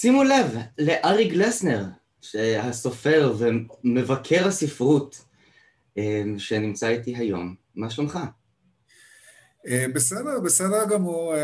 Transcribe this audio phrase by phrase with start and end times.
[0.00, 1.84] שימו לב לארי גלסנר,
[2.58, 5.24] הסופר ומבקר הספרות
[6.38, 7.54] שנמצא איתי היום.
[7.74, 8.18] מה שלומך?
[9.94, 11.34] בסדר, בסדר גמור.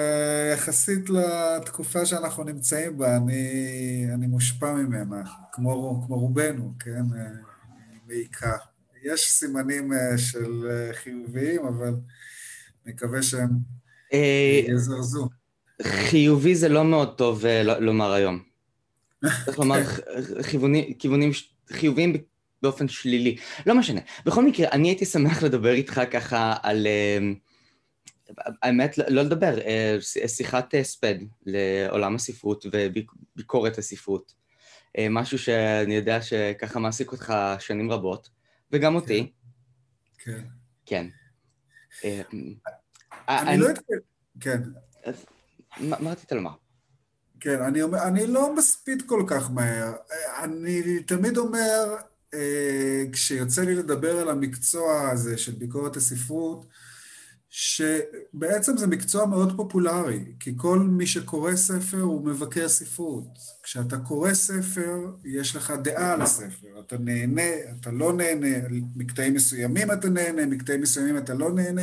[0.54, 5.22] יחסית לתקופה שאנחנו נמצאים בה, אני, אני מושפע ממנה,
[5.52, 7.02] כמו, כמו רובנו, כן?
[8.06, 8.56] בעיקר.
[9.02, 11.94] יש סימנים של חיוביים, אבל
[12.86, 13.50] מקווה שהם
[14.68, 15.28] יזרזו.
[15.82, 17.44] חיובי זה לא מאוד טוב
[17.80, 18.42] לומר היום.
[19.44, 19.80] צריך לומר
[20.98, 21.30] כיוונים
[21.72, 22.12] חיוביים
[22.62, 23.36] באופן שלילי.
[23.66, 24.00] לא משנה.
[24.26, 26.86] בכל מקרה, אני הייתי שמח לדבר איתך ככה על...
[28.62, 29.54] האמת, לא לדבר,
[30.26, 31.14] שיחת הספד
[31.46, 34.34] לעולם הספרות וביקורת הספרות.
[35.10, 38.28] משהו שאני יודע שככה מעסיק אותך שנים רבות,
[38.72, 39.32] וגם אותי.
[40.18, 40.40] כן.
[40.86, 41.06] כן.
[43.28, 43.80] אני לא יודע...
[44.40, 44.60] כן.
[45.80, 46.50] מה רצית לומר?
[47.40, 49.92] כן, אני, אומר, אני לא מספיד כל כך מהר.
[50.42, 51.96] אני תמיד אומר,
[53.12, 56.66] כשיוצא לי לדבר על המקצוע הזה של ביקורת הספרות,
[57.48, 63.24] שבעצם זה מקצוע מאוד פופולרי, כי כל מי שקורא ספר הוא מבקר ספרות.
[63.62, 66.80] כשאתה קורא ספר, יש לך דעה על הספר.
[66.80, 67.50] אתה נהנה,
[67.80, 71.82] אתה לא נהנה, מקטעים מסוימים אתה נהנה, מקטעים מסוימים אתה לא נהנה,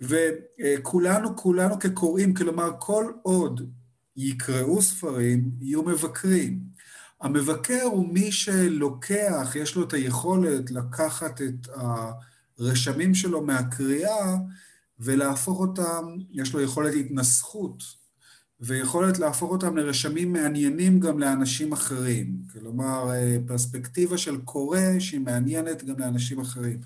[0.00, 3.70] וכולנו, כולנו כקוראים, כלומר, כל עוד
[4.16, 6.60] יקראו ספרים, יהיו מבקרים.
[7.20, 11.68] המבקר הוא מי שלוקח, יש לו את היכולת לקחת את
[12.58, 14.36] הרשמים שלו מהקריאה
[14.98, 17.82] ולהפוך אותם, יש לו יכולת התנסחות
[18.60, 22.42] ויכולת להפוך אותם לרשמים מעניינים גם לאנשים אחרים.
[22.52, 23.10] כלומר,
[23.46, 26.80] פרספקטיבה של קורא שהיא מעניינת גם לאנשים אחרים.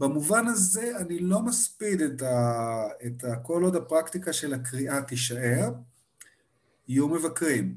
[0.00, 2.86] במובן הזה אני לא מספיד את ה...
[3.06, 3.36] את ה...
[3.36, 5.72] כל עוד הפרקטיקה של הקריאה תישאר,
[6.88, 7.74] יהיו מבקרים.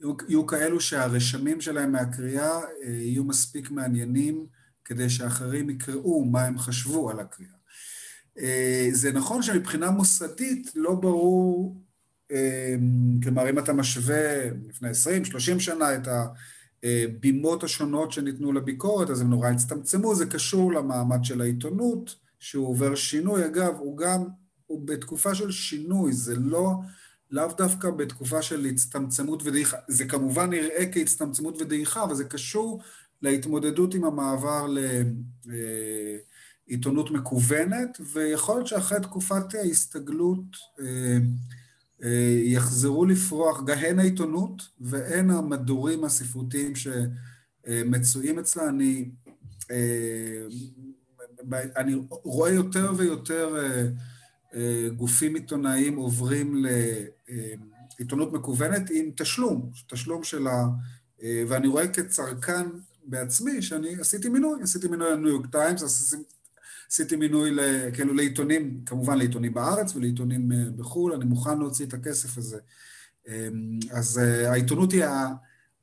[0.00, 4.46] יהיו, יהיו כאלו שהרשמים שלהם מהקריאה יהיו מספיק מעניינים
[4.84, 7.50] כדי שאחרים יקראו מה הם חשבו על הקריאה.
[8.92, 11.76] זה נכון שמבחינה מוסדית לא ברור,
[13.22, 14.88] כלומר אם אתה משווה לפני
[15.56, 16.08] 20-30 שנה את
[16.86, 22.94] הבימות השונות שניתנו לביקורת, אז הם נורא הצטמצמו, זה קשור למעמד של העיתונות, שהוא עובר
[22.94, 24.24] שינוי, אגב, הוא גם,
[24.66, 26.72] הוא בתקופה של שינוי, זה לא,
[27.30, 32.80] לאו דווקא בתקופה של הצטמצמות ודעיכה, זה כמובן נראה כהצטמצמות ודעיכה, אבל זה קשור
[33.22, 34.78] להתמודדות עם המעבר ל...
[36.66, 40.56] עיתונות מקוונת, ויכול להיות שאחרי תקופת ההסתגלות
[42.44, 48.68] יחזרו לפרוח הן העיתונות והן המדורים הספרותיים שמצויים אצלה.
[48.68, 49.10] אני,
[51.76, 53.56] אני רואה יותר ויותר
[54.96, 56.64] גופים עיתונאיים עוברים
[57.98, 60.66] לעיתונות מקוונת עם תשלום, תשלום של ה...
[61.48, 62.66] ואני רואה כצרכן
[63.04, 65.82] בעצמי שאני עשיתי מינוי, עשיתי מינוי לניו יורק טיימס,
[66.90, 67.50] עשיתי מינוי
[67.92, 72.58] כאילו לעיתונים, כמובן לעיתונים בארץ ולעיתונים בחו"ל, אני מוכן להוציא את הכסף הזה.
[73.90, 75.04] אז העיתונות היא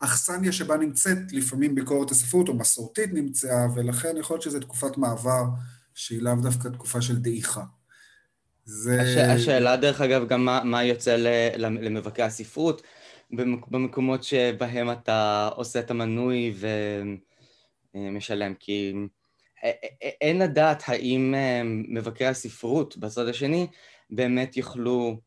[0.01, 5.43] האכסניה שבה נמצאת לפעמים ביקורת הספרות או מסורתית נמצאה, ולכן יכול להיות שזו תקופת מעבר
[5.93, 7.63] שהיא לאו דווקא תקופה של דעיכה.
[8.65, 9.01] זה...
[9.33, 11.15] השאלה דרך אגב גם מה, מה יוצא
[11.57, 12.81] למבקרי הספרות
[13.71, 16.53] במקומות שבהם אתה עושה את המנוי
[17.95, 18.93] ומשלם, כי
[20.21, 21.35] אין לדעת האם
[21.87, 23.67] מבקרי הספרות בצד השני
[24.09, 25.17] באמת יוכלו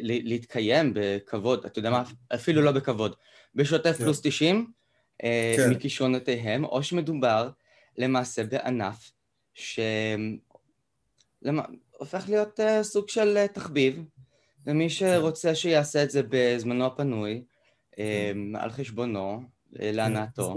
[0.00, 2.02] להתקיים בכבוד, אתה יודע מה,
[2.34, 3.16] אפילו לא בכבוד,
[3.54, 4.04] בשוטף כן.
[4.04, 4.72] פלוס 90
[5.18, 5.70] כן.
[5.70, 7.50] מכישרונותיהם, או שמדובר
[7.98, 9.12] למעשה בענף
[9.54, 10.18] שהופך
[12.28, 14.04] להיות סוג של תחביב,
[14.66, 14.88] ומי כן.
[14.88, 17.42] שרוצה שיעשה את זה בזמנו הפנוי,
[17.96, 18.56] כן.
[18.58, 19.42] על חשבונו,
[19.72, 20.54] להנאתו.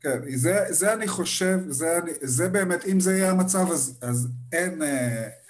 [0.00, 4.82] כן, זה, זה אני חושב, זה, זה באמת, אם זה יהיה המצב, אז, אז אין,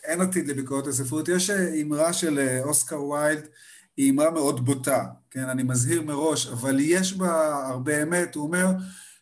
[0.04, 1.28] אין עתיד לביקורת הספרות.
[1.28, 3.48] יש אמרה של אוסקר ויילד,
[3.96, 8.66] היא אמרה מאוד בוטה, כן, אני מזהיר מראש, אבל יש בה הרבה אמת, הוא אומר,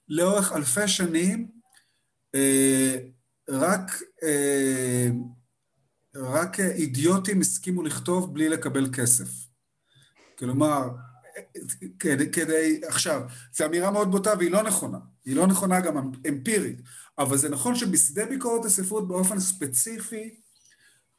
[0.08, 1.48] לאורך אלפי שנים,
[3.48, 4.02] רק,
[6.16, 9.28] רק אידיוטים הסכימו לכתוב בלי לקבל כסף.
[10.38, 10.88] כלומר,
[11.98, 13.22] כדי, כדי, עכשיו,
[13.56, 16.82] זו אמירה מאוד בוטה והיא לא נכונה, היא לא נכונה גם אמפירית,
[17.18, 20.34] אבל זה נכון שבשדה ביקורת הספרות באופן ספציפי,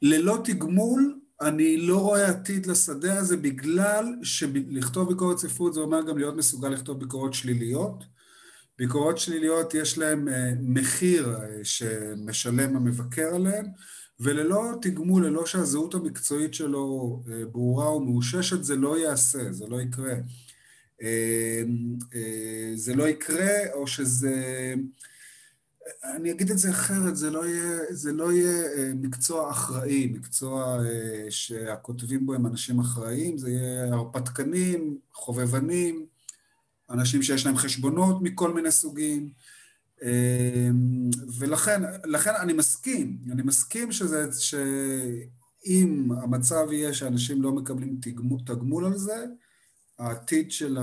[0.02, 6.18] ללא תגמול, אני לא רואה עתיד לשדה הזה בגלל שלכתוב ביקורת ספרות זה אומר גם
[6.18, 8.04] להיות מסוגל לכתוב ביקורות שליליות.
[8.78, 10.28] ביקורות שליליות יש להן
[10.62, 13.66] מחיר שמשלם המבקר עליהן,
[14.20, 20.14] וללא תגמול, ללא שהזהות המקצועית שלו ברורה ומאוששת, זה לא יעשה, זה לא יקרה.
[22.76, 24.74] זה לא יקרה, או שזה...
[26.04, 30.80] אני אגיד את זה אחרת, זה לא יהיה, זה לא יהיה מקצוע אחראי, מקצוע
[31.30, 36.06] שהכותבים בו הם אנשים אחראיים, זה יהיה הרפתקנים, חובבנים,
[36.90, 39.30] אנשים שיש להם חשבונות מכל מיני סוגים,
[41.40, 48.86] ולכן לכן אני מסכים, אני מסכים שזה, שאם המצב יהיה שאנשים לא מקבלים תגמול, תגמול
[48.86, 49.26] על זה,
[50.00, 50.78] העתיד של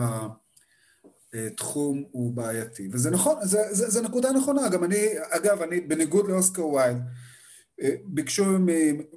[1.34, 2.88] התחום הוא בעייתי.
[2.92, 4.68] וזה נכון, זה, זה, זה נקודה נכונה.
[4.68, 7.02] גם אני, אגב, אני, בניגוד לאוסקר ויילד,
[8.04, 8.44] ביקשו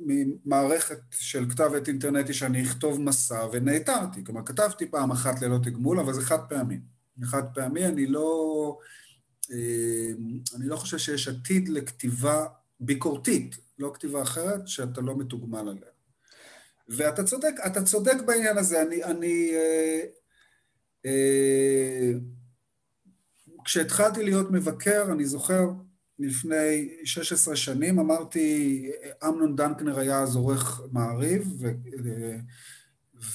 [0.02, 4.24] ממערכת של כתב עת אינטרנטי שאני אכתוב מסע ונעתרתי.
[4.24, 6.80] כלומר, כתבתי פעם אחת ללא תגמול, אבל זה חד פעמי.
[7.24, 8.78] חד פעמי, אני לא...
[10.56, 12.46] אני לא חושב שיש עתיד לכתיבה
[12.80, 15.95] ביקורתית, לא כתיבה אחרת, שאתה לא מתוגמל עליה.
[16.90, 18.82] ואתה צודק, אתה צודק בעניין הזה.
[18.82, 20.02] אני, אני אה,
[21.06, 22.12] אה,
[23.66, 25.70] כשהתחלתי להיות מבקר, אני זוכר,
[26.20, 28.92] לפני 16 שנים, אמרתי,
[29.28, 31.72] אמנון דנקנר היה אז עורך מעריב, ו,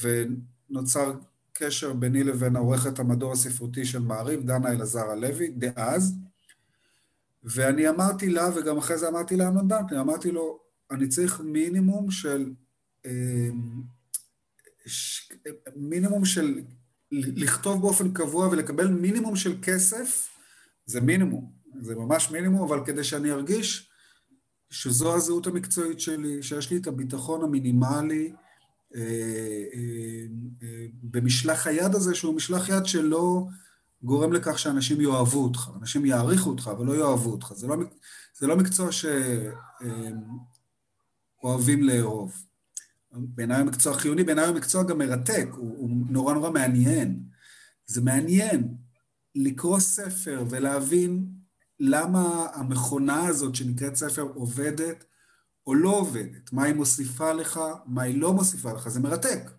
[0.01, 1.13] ונוצר
[1.53, 6.15] קשר ביני לבין עורכת המדור הספרותי של מעריב, דנה אלעזר הלוי, דאז,
[7.45, 10.61] ואני אמרתי לה, וגם אחרי זה אמרתי לאמנון דנקנר, אמרתי לו,
[10.91, 12.53] אני צריך מינימום של
[13.07, 13.83] אמ,
[15.77, 16.61] מינימום של
[17.13, 20.29] לכתוב באופן קבוע ולקבל מינימום של כסף,
[20.87, 23.91] זה מינימום, זה ממש מינימום, אבל כדי שאני ארגיש
[24.71, 28.33] שזו הזהות המקצועית שלי, שיש לי את הביטחון המינימלי
[28.95, 29.01] אה,
[29.75, 30.27] אה,
[30.63, 33.47] אה, במשלח היד הזה, שהוא משלח יד שלא
[34.03, 37.53] גורם לכך שאנשים יאהבו אותך, אנשים יעריכו אותך, אבל לא יאהבו אותך.
[37.53, 37.77] זה לא,
[38.39, 38.89] זה לא מקצוע
[41.43, 42.50] שאוהבים לאהוב.
[43.13, 47.21] בעיניי הוא מקצוע חיוני, בעיניי הוא מקצוע גם מרתק, הוא, הוא נורא נורא מעניין.
[47.87, 48.75] זה מעניין
[49.35, 51.27] לקרוא ספר ולהבין
[51.81, 55.05] למה המכונה הזאת שנקראת ספר עובדת
[55.67, 59.51] או לא עובדת, מה היא מוסיפה לך, מה היא לא מוסיפה לך, זה מרתק.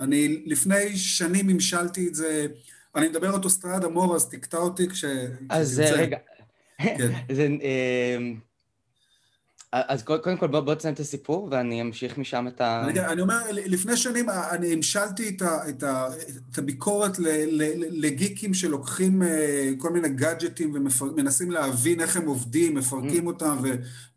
[0.00, 2.46] אני לפני שנים המשלתי את זה,
[2.94, 5.04] אני מדבר אוטוסטרדה מור, אז תקטע אותי כש...
[5.50, 6.18] אז רגע,
[6.78, 7.12] כן.
[7.36, 8.18] זה, אה,
[9.72, 12.84] אז קודם כל בוא, בוא תסיים את הסיפור ואני אמשיך משם את ה...
[12.88, 16.08] אני, אני אומר, לפני שנים אני המשלתי את, ה, את, ה,
[16.52, 17.62] את הביקורת ל, ל,
[18.06, 23.26] לגיקים שלוקחים אה, כל מיני גאדג'טים ומנסים להבין איך הם עובדים, מפרקים mm.
[23.26, 23.56] אותם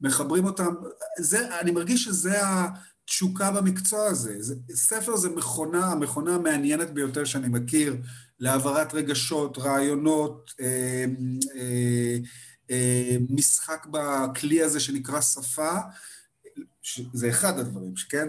[0.01, 0.73] ומחברים אותם.
[1.19, 4.35] זה, אני מרגיש שזה התשוקה במקצוע הזה.
[4.39, 7.95] זה, ספר זה מכונה, המכונה המעניינת ביותר שאני מכיר
[8.39, 11.05] להעברת רגשות, רעיונות, אה,
[11.55, 12.17] אה,
[13.29, 15.71] משחק בכלי הזה שנקרא שפה,
[17.13, 18.27] זה אחד הדברים, כן?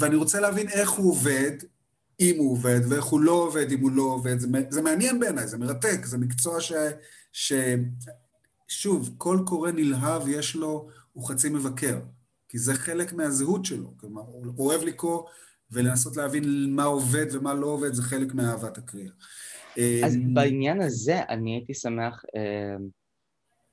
[0.00, 1.52] ואני רוצה להבין איך הוא עובד,
[2.20, 4.38] אם הוא עובד, ואיך הוא לא עובד, אם הוא לא עובד.
[4.38, 6.72] זה, זה מעניין בעיניי, זה מרתק, זה מקצוע ש...
[7.32, 7.52] ש...
[8.68, 11.98] שוב, כל קורא נלהב יש לו, הוא חצי מבקר,
[12.48, 13.94] כי זה חלק מהזהות שלו.
[13.96, 15.22] כלומר, הוא אוהב לקרוא
[15.70, 19.12] ולנסות להבין מה עובד ומה לא עובד, זה חלק מאהבת הקריאה.
[20.04, 22.76] אז אמ, בעניין הזה אני הייתי שמח אה,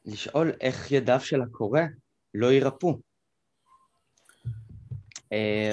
[0.06, 1.82] לשאול איך ידיו של הקורא
[2.34, 3.00] לא יירפאו.
[5.34, 5.72] אה,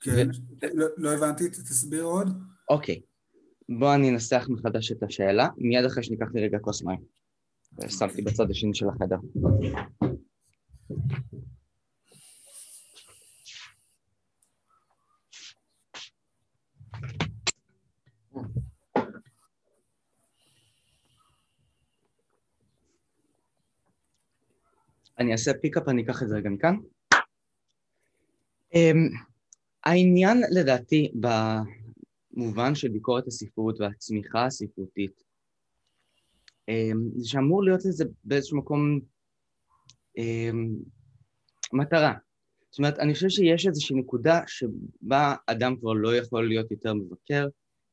[0.00, 0.28] כן,
[0.74, 2.28] לא, לא הבנתי, תסביר עוד.
[2.70, 3.00] אוקיי,
[3.68, 7.00] בוא אני אנסח מחדש את השאלה, מיד אחרי שניקח לי רגע כוס מים.
[7.88, 9.16] שמתי בצד השני של החדר.
[25.20, 26.76] אני אעשה פיקאפ, אני אקח את זה רגע מכאן.
[28.74, 28.78] Um,
[29.84, 31.12] העניין לדעתי
[32.34, 35.22] במובן של ביקורת הספרות והצמיחה הספרותית
[36.70, 39.00] um, זה שאמור להיות לזה באיזשהו מקום
[40.18, 40.56] um,
[41.72, 42.14] מטרה.
[42.70, 47.46] זאת אומרת, אני חושב שיש איזושהי נקודה שבה אדם כבר לא יכול להיות יותר מבקר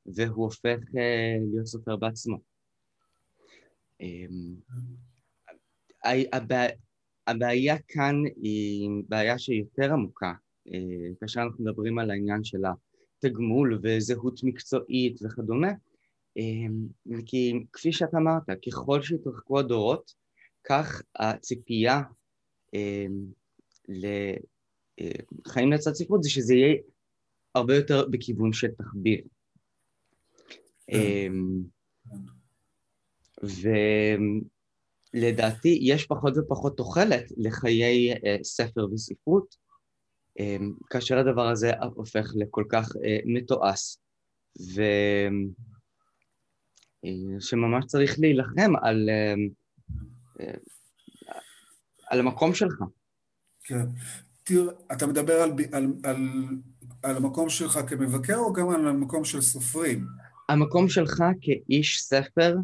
[0.05, 0.97] והוא הופך uh,
[1.51, 2.37] להיות סופר בעצמו.
[7.27, 10.33] הבעיה כאן היא בעיה שהיא יותר עמוקה,
[10.73, 10.79] אה,
[11.19, 15.71] כאשר אנחנו מדברים על העניין של התגמול וזהות מקצועית וכדומה,
[16.37, 16.43] אה,
[17.25, 20.13] כי כפי שאתה אמרת, ככל שהתרחקו הדורות,
[20.63, 22.01] כך הציפייה
[22.75, 23.05] אה,
[23.87, 26.75] לחיים לצד ספרות זה שזה יהיה
[27.55, 29.21] הרבה יותר בכיוון של תחביר.
[30.91, 31.31] כן.
[33.43, 33.69] ו...
[35.13, 39.55] לדעתי יש פחות ופחות תוחלת לחיי uh, ספר וספרות,
[40.39, 40.43] um,
[40.89, 43.97] כאשר הדבר הזה הופך לכל כך uh, מתועש
[44.75, 44.81] ו...
[47.39, 49.09] שממש צריך להילחם על,
[52.09, 52.83] על המקום שלך.
[53.63, 53.85] כן.
[54.43, 56.17] תראה, אתה מדבר על, על, על,
[57.03, 60.07] על המקום שלך כמבקר או גם על המקום של סופרים?
[60.49, 62.55] המקום שלך כאיש ספר,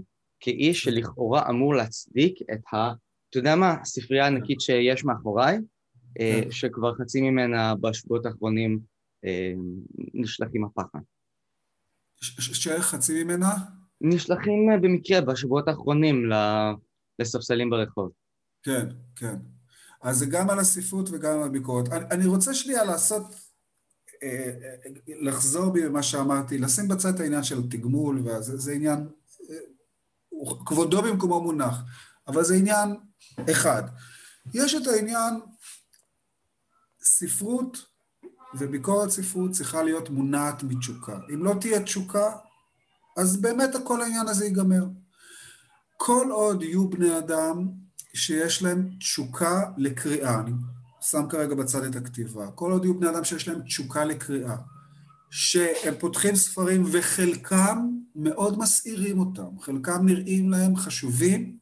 [0.43, 2.93] כאיש שלכאורה אמור להצדיק את ה...
[3.29, 3.75] אתה יודע מה?
[3.81, 5.57] הספרייה הענקית שיש מאחוריי,
[6.19, 6.51] אה, כן.
[6.51, 8.79] שכבר חצי ממנה בשבועות האחרונים
[9.25, 9.53] אה,
[10.13, 10.99] נשלחים הפחד.
[12.21, 13.55] שאיך חצי ממנה?
[14.01, 16.29] נשלחים אה, במקרה בשבועות האחרונים
[17.19, 18.11] לספסלים ברחוב.
[18.63, 19.35] כן, כן.
[20.01, 21.89] אז זה גם על הספרות וגם על הביקורת.
[21.89, 23.23] אני, אני רוצה שנייה לעשות,
[24.23, 24.51] אה,
[25.07, 29.07] לחזור בי במה שאמרתי, לשים בצד את העניין של תגמול, וזה עניין,
[30.65, 31.81] כבודו במקומו מונח,
[32.27, 32.95] אבל זה עניין
[33.51, 33.83] אחד.
[34.53, 35.39] יש את העניין,
[37.03, 37.85] ספרות
[38.55, 41.19] וביקורת ספרות צריכה להיות מונעת מתשוקה.
[41.33, 42.35] אם לא תהיה תשוקה,
[43.17, 44.85] אז באמת כל העניין הזה ייגמר.
[45.97, 47.69] כל עוד יהיו בני אדם
[48.13, 50.51] שיש להם תשוקה לקריאה, אני
[51.01, 54.55] שם כרגע בצד את הכתיבה, כל עוד יהיו בני אדם שיש להם תשוקה לקריאה,
[55.35, 61.57] שהם פותחים ספרים וחלקם מאוד מסעירים אותם, חלקם נראים להם חשובים,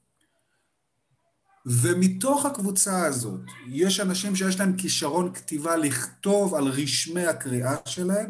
[1.65, 8.29] ומתוך הקבוצה הזאת יש אנשים שיש להם כישרון כתיבה לכתוב על רשמי הקריאה שלהם,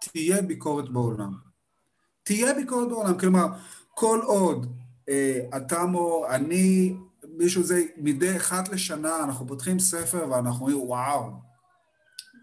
[0.00, 1.32] תהיה ביקורת בעולם.
[2.22, 3.46] תהיה ביקורת בעולם, כלומר,
[3.94, 4.76] כל עוד
[5.08, 6.96] אה, אתה מו, אני
[7.28, 11.47] מישהו זה, מדי אחת לשנה אנחנו פותחים ספר ואנחנו אומרים, וואו,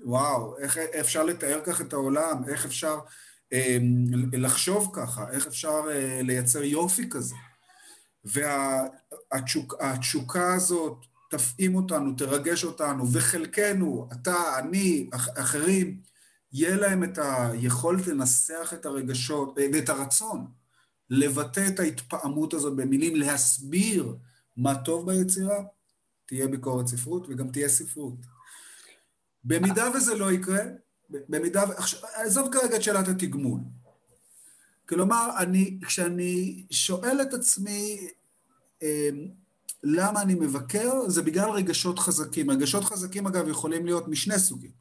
[0.06, 3.00] וואו, איך אפשר לתאר כך את העולם, איך אפשר
[3.54, 3.78] אה,
[4.34, 7.36] לחשוב ככה, איך אפשר אה, לייצר יופי כזה.
[8.26, 16.02] והתשוקה וה, הזאת תפעים אותנו, תרגש אותנו, וחלקנו, אתה, אני, אח, אחרים,
[16.54, 20.48] יהיה להם את היכולת לנסח את הרגשות אה, ואת הרצון,
[21.10, 24.16] לבטא את ההתפעמות הזאת במילים, להסביר
[24.58, 25.64] מה טוב ביצירה,
[26.26, 28.35] תהיה ביקורת ספרות וגם תהיה ספרות.
[29.46, 30.62] במידה וזה לא יקרה,
[31.10, 31.64] במידה,
[32.16, 33.60] עזוב כרגע את שאלת התגמול.
[34.90, 38.08] כלומר, אני, כשאני שואל את עצמי
[38.82, 39.28] אמ,
[39.84, 42.52] למה אני מבקר, זה בגלל רגשות חזקים.
[42.52, 44.72] רגשות חזקים, אגב, יכולים להיות משני סוגים.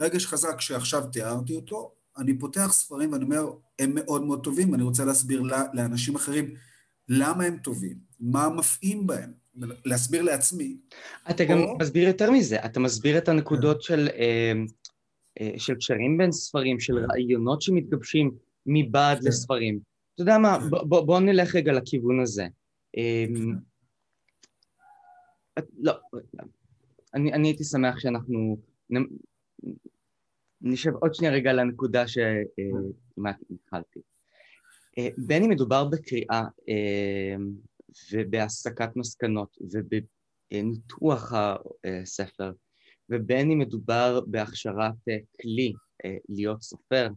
[0.00, 4.82] רגש חזק שעכשיו תיארתי אותו, אני פותח ספרים ואני אומר, הם מאוד מאוד טובים, אני
[4.82, 6.54] רוצה להסביר לאנשים אחרים
[7.08, 9.32] למה הם טובים, מה מפעים בהם,
[9.84, 10.76] להסביר לעצמי.
[11.30, 11.48] אתה או...
[11.48, 13.82] גם מסביר יותר מזה, אתה מסביר את הנקודות כן.
[13.82, 14.52] של, אה,
[15.40, 18.30] אה, של קשרים בין ספרים, של רעיונות שמתגבשים
[18.66, 19.28] מבעד כן.
[19.28, 19.80] לספרים.
[20.14, 20.88] אתה יודע מה, כן.
[20.88, 22.46] בוא, בוא נלך רגע לכיוון הזה.
[22.96, 23.24] אה,
[25.78, 25.92] לא,
[27.14, 28.56] אני, אני הייתי שמח שאנחנו
[30.62, 34.00] נשב עוד שנייה רגע לנקודה שעם התחלתי.
[35.18, 37.36] בין אם מדובר בקריאה אה,
[38.12, 39.56] ובהסקת מסקנות
[40.52, 41.32] ובניתוח
[42.02, 42.52] הספר,
[43.10, 45.72] ובין אם מדובר בהכשרת אה, כלי
[46.28, 47.08] להיות סופר,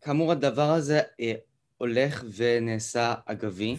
[0.00, 1.00] כאמור הדבר הזה
[1.78, 3.76] הולך ונעשה אגבי.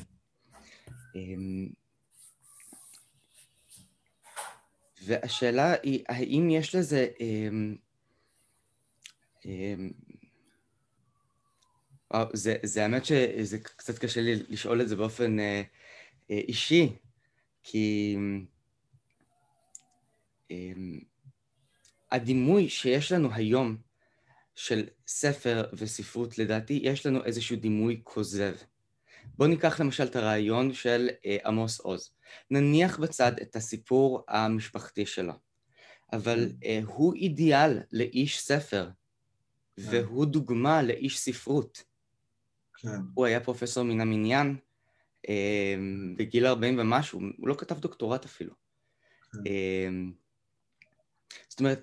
[5.05, 7.07] והשאלה היא, האם יש לזה...
[7.19, 7.75] אמ,
[9.45, 9.91] אמ,
[12.33, 15.61] זה, זה האמת שזה קצת קשה לי לשאול את זה באופן אה,
[16.31, 16.95] אה, אישי,
[17.63, 18.17] כי
[20.51, 20.71] אה,
[22.11, 23.77] הדימוי שיש לנו היום
[24.55, 28.55] של ספר וספרות, לדעתי, יש לנו איזשהו דימוי כוזב.
[29.37, 32.09] בואו ניקח למשל את הרעיון של אה, עמוס עוז.
[32.51, 35.33] נניח בצד את הסיפור המשפחתי שלו,
[36.13, 36.51] אבל.
[36.63, 39.83] אה, הוא אידיאל לאיש ספר, כן.
[39.89, 41.83] והוא דוגמה לאיש ספרות.
[42.77, 42.89] כן.
[43.13, 44.55] הוא היה פרופסור מן המניין,
[45.29, 45.75] אה,
[46.17, 48.53] בגיל 40 ומשהו, הוא לא כתב דוקטורט אפילו.
[49.31, 49.39] כן.
[49.47, 49.89] אה,
[51.49, 51.81] זאת אומרת,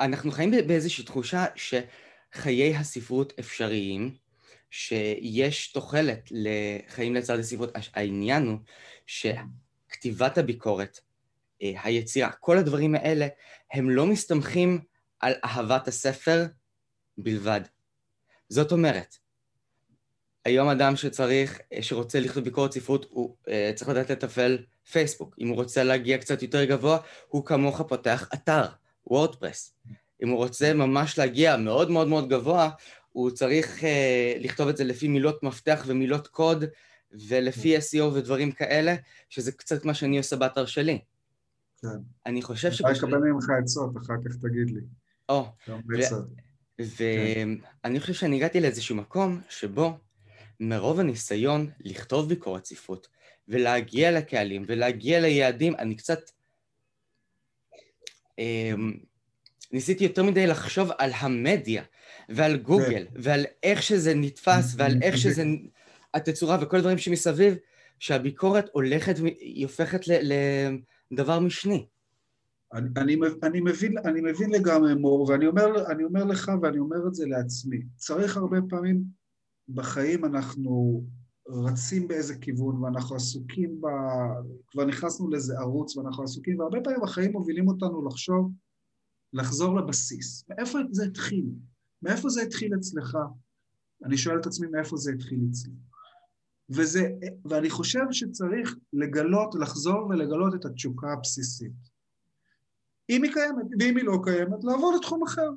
[0.00, 4.14] אנחנו חיים באיזושהי תחושה שחיי הספרות אפשריים,
[4.70, 7.70] שיש תוחלת לחיים לצד הספרות.
[7.94, 8.58] העניין הוא
[9.06, 11.00] שכתיבת הביקורת,
[11.62, 13.26] אה, היצירה, כל הדברים האלה,
[13.72, 14.80] הם לא מסתמכים
[15.20, 16.46] על אהבת הספר
[17.18, 17.60] בלבד.
[18.48, 19.16] זאת אומרת,
[20.44, 24.58] היום אדם שצריך, אה, שרוצה לכתוב ביקורת ספרות, הוא uh, צריך לדעת לתפעל
[24.90, 25.36] פייסבוק.
[25.40, 26.98] אם הוא רוצה להגיע קצת יותר גבוה,
[27.28, 28.64] הוא כמוך פותח אתר,
[29.06, 29.74] וורדפרס.
[30.22, 32.70] אם הוא רוצה ממש להגיע מאוד מאוד מאוד גבוה,
[33.12, 33.84] הוא צריך uh,
[34.40, 36.64] לכתוב את זה לפי מילות מפתח ומילות קוד,
[37.28, 37.98] ולפי כן.
[37.98, 38.94] SEO ודברים כאלה,
[39.28, 40.98] שזה קצת מה שאני עושה באתר שלי.
[41.82, 41.88] כן.
[42.26, 42.82] אני חושב ש...
[42.82, 44.80] אני אקבל ממך עצות, אחר כך תגיד לי.
[45.28, 45.46] או,
[46.78, 49.98] ואני חושב שאני הגעתי לאיזשהו מקום שבו
[50.60, 53.08] מרוב הניסיון לכתוב ביקורת ספרות
[53.48, 56.20] ולהגיע לקהלים ולהגיע ליעדים, אני קצת...
[58.38, 58.92] אמ,
[59.72, 61.82] ניסיתי יותר מדי לחשוב על המדיה
[62.28, 63.20] ועל גוגל כן.
[63.22, 65.44] ועל איך שזה נתפס ועל איך שזה
[66.14, 67.54] התצורה וכל הדברים שמסביב,
[67.98, 70.00] שהביקורת הולכת והיא הופכת
[71.10, 71.86] לדבר משני.
[72.72, 77.14] אני, אני, אני, מבין, אני מבין לגמרי מור, ואני אומר, אומר לך ואני אומר את
[77.14, 77.82] זה לעצמי.
[77.96, 79.02] צריך הרבה פעמים
[79.68, 81.04] בחיים אנחנו
[81.48, 83.86] רצים באיזה כיוון ואנחנו עסוקים ב...
[84.70, 88.52] כבר נכנסנו לאיזה ערוץ ואנחנו עסוקים, והרבה פעמים החיים מובילים אותנו לחשוב,
[89.32, 90.44] לחזור לבסיס.
[90.48, 91.44] מאיפה זה התחיל?
[92.02, 93.16] מאיפה זה התחיל אצלך?
[94.04, 95.72] אני שואל את עצמי מאיפה זה התחיל אצלי.
[96.70, 97.08] וזה,
[97.44, 101.94] ואני חושב שצריך לגלות, לחזור ולגלות את התשוקה הבסיסית.
[103.10, 105.50] אם היא קיימת, ואם היא לא קיימת, לעבור לתחום אחר.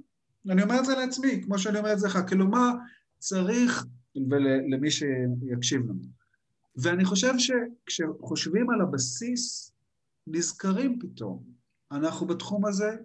[0.50, 2.20] אני אומר את זה לעצמי, כמו שאני אומר את זה לך.
[2.30, 2.72] כלומר,
[3.20, 3.86] צריך,
[4.30, 6.02] ולמי שיקשיב לנו.
[6.76, 9.72] ואני חושב שכשחושבים על הבסיס,
[10.28, 11.44] נזכרים פתאום.
[11.92, 12.98] אנחנו בתחום הזה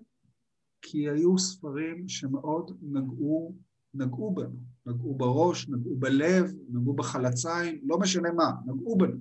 [0.82, 3.54] כי היו ספרים שמאוד נגעו,
[3.94, 4.56] נגעו בנו.
[4.86, 9.18] נגעו בראש, נגעו בלב, נגעו בחלציים, לא משנה מה, נגעו בנו.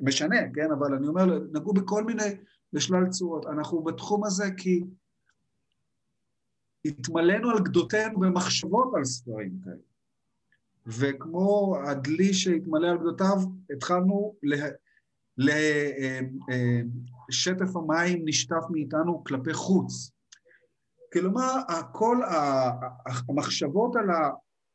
[0.00, 0.70] משנה, כן?
[0.78, 2.30] אבל אני אומר, נגעו בכל מיני
[2.72, 3.46] בשלל צורות.
[3.46, 4.84] אנחנו בתחום הזה כי
[6.84, 9.87] התמלאנו על גדותינו במחשבות על ספרים כאלה.
[10.88, 13.36] וכמו הדלי שהתמלא על גדותיו,
[13.76, 14.34] התחלנו.
[17.28, 20.10] לשטף אה, אה, המים נשטף מאיתנו כלפי חוץ.
[21.12, 21.54] כלומר,
[21.92, 22.16] כל
[23.28, 24.06] המחשבות על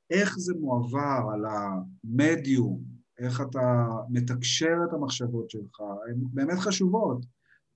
[0.10, 2.84] איך זה מועבר, על המדיום,
[3.20, 7.25] איך אתה מתקשר את המחשבות שלך, הן באמת חשובות.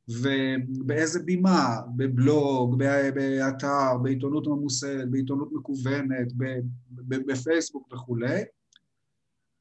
[0.10, 2.78] ובאיזה בימה, בבלוג,
[3.14, 6.34] באתר, בעיתונות ממוסדת, בעיתונות מקוונת,
[7.08, 8.42] בפייסבוק וכולי,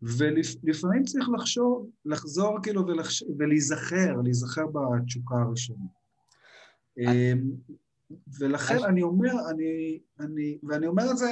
[0.03, 3.25] ולפעמים צריך לחשוב, לחזור כאילו ולחש...
[3.39, 5.85] ולהיזכר, להיזכר בתשוקה הראשונה.
[6.99, 7.51] אמ,
[8.39, 11.27] ולכן אני אומר, אני, אני, ואני אומר את זה,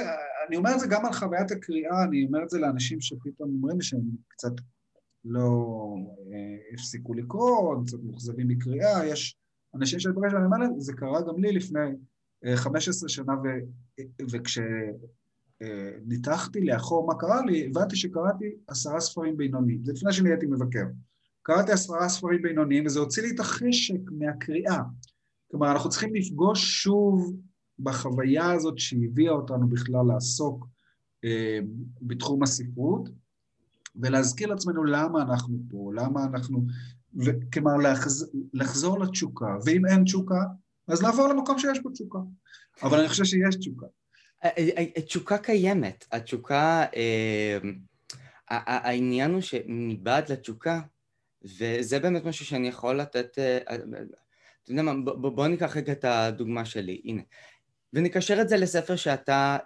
[0.47, 3.81] אני אומר את זה גם על חוויית הקריאה, אני אומר את זה לאנשים שפתאום אומרים
[3.81, 4.51] שהם קצת
[5.25, 5.75] לא
[6.31, 9.37] אה, הפסיקו לקרוא, הם קצת מאוכזבים מקריאה, יש
[9.75, 11.79] אנשים שאני פוגש, אני אומר להם, זה קרה גם לי לפני
[12.55, 13.47] 15 אה, שנה, ו,
[15.61, 20.85] וכשניתחתי אה, לאחור מה קרה לי, הבנתי שקראתי עשרה ספרים בינוניים, זה לפני שנהייתי מבקר.
[21.41, 24.81] קראתי עשרה ספרים בינוניים, וזה הוציא לי את החשק מהקריאה.
[25.51, 27.35] כלומר, אנחנו צריכים לפגוש שוב
[27.79, 30.67] בחוויה הזאת שהביאה אותנו בכלל לעסוק
[31.25, 31.59] אה,
[32.01, 33.09] בתחום הספרות,
[34.01, 36.65] ולהזכיר לעצמנו למה אנחנו פה, למה אנחנו...
[37.53, 38.31] כלומר, לחז...
[38.53, 40.41] לחזור לתשוקה, ואם אין תשוקה,
[40.87, 42.19] אז לעבור למקום שיש בו תשוקה.
[42.83, 43.85] אבל אני חושב שיש תשוקה.
[44.95, 46.85] התשוקה קיימת, התשוקה...
[46.95, 47.57] אה,
[48.47, 50.81] העניין הוא שמבעד לתשוקה,
[51.59, 53.39] וזה באמת משהו שאני יכול לתת...
[53.39, 53.57] אה,
[54.63, 57.21] אתה יודע מה, בוא ניקח רגע את הדוגמה שלי, הנה.
[57.93, 59.57] ונקשר את זה לספר שאתה...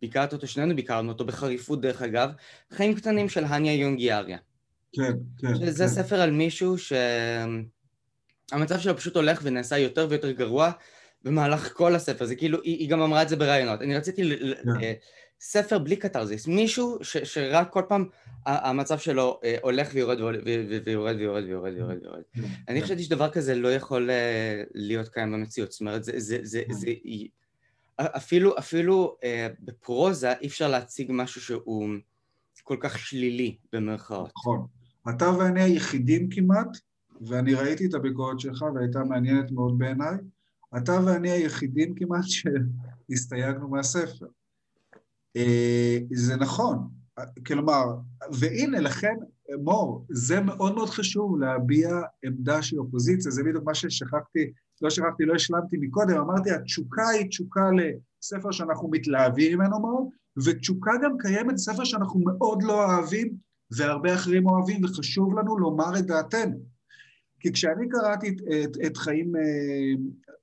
[0.00, 2.30] ביקרת אותו, שנינו ביקרנו אותו בחריפות דרך אגב,
[2.70, 4.38] חיים קטנים של הניה יונגיאריה.
[4.92, 5.54] כן, כן.
[5.54, 5.90] שזה כן.
[5.90, 10.70] ספר על מישהו שהמצב שלו פשוט הולך ונעשה יותר ויותר גרוע
[11.22, 13.82] במהלך כל הספר, זה כאילו, היא, היא גם אמרה את זה בראיונות.
[13.82, 14.22] אני רציתי
[14.64, 14.70] כן.
[14.82, 14.92] אה,
[15.40, 18.08] ספר בלי קתרזיס, מישהו ש, שרק כל פעם
[18.46, 20.36] המצב שלו אה, הולך ויורד ויורד
[20.84, 22.22] ויורד ויורד ויורד ויורד.
[22.34, 26.38] כן, אני חשבתי שדבר כזה לא יכול אה, להיות קיים במציאות, זאת אומרת, זה, זה,
[26.42, 26.90] זה, זה,
[28.00, 31.88] אפילו, אפילו אה, בפרוזה אי אפשר להציג משהו שהוא
[32.62, 34.30] כל כך שלילי במרכאות.
[34.36, 34.66] נכון.
[35.10, 36.68] אתה ואני היחידים כמעט,
[37.20, 40.16] ואני ראיתי את הביקורת שלך והייתה מעניינת מאוד בעיניי,
[40.76, 44.26] אתה ואני היחידים כמעט שהסתייגנו מהספר.
[45.36, 46.88] אה, זה נכון,
[47.46, 47.84] כלומר,
[48.32, 49.14] והנה לכן,
[49.62, 55.24] מור, זה מאוד מאוד חשוב להביע עמדה של אופוזיציה, זה בדיוק מה ששכחתי לא שכחתי,
[55.24, 60.06] לא השלמתי מקודם, אמרתי, התשוקה היא תשוקה לספר שאנחנו מתלהבים ממנו מאוד,
[60.44, 63.36] ותשוקה גם קיימת ספר שאנחנו מאוד לא אוהבים,
[63.70, 66.74] והרבה אחרים אוהבים, וחשוב לנו לומר את דעתנו.
[67.40, 69.94] כי כשאני קראתי את, את, את חיים, אה,